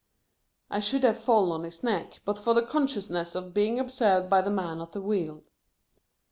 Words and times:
I 0.71 0.79
should 0.79 1.03
have 1.03 1.19
fallen 1.19 1.51
on 1.51 1.63
his 1.63 1.83
neck, 1.83 2.21
but 2.25 2.39
for 2.39 2.55
the 2.55 2.65
consciousness 2.65 3.35
of 3.35 3.53
being 3.53 3.79
observed 3.79 4.31
by 4.31 4.41
the 4.41 4.49
man 4.49 4.81
at 4.81 4.93
the 4.93 4.99
wheel. 5.01 5.43